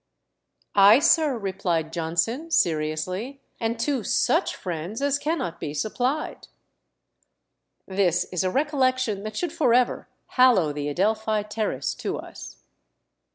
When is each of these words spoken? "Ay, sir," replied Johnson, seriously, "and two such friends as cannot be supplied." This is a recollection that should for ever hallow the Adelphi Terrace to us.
"Ay, 0.73 0.97
sir," 0.97 1.37
replied 1.37 1.93
Johnson, 1.93 2.49
seriously, 2.49 3.39
"and 3.59 3.79
two 3.79 4.03
such 4.03 4.55
friends 4.55 4.99
as 4.99 5.19
cannot 5.19 5.59
be 5.59 5.75
supplied." 5.75 6.47
This 7.85 8.25
is 8.31 8.43
a 8.43 8.49
recollection 8.49 9.21
that 9.21 9.37
should 9.37 9.53
for 9.53 9.75
ever 9.75 10.07
hallow 10.25 10.73
the 10.73 10.89
Adelphi 10.89 11.43
Terrace 11.43 11.93
to 11.93 12.17
us. 12.17 12.55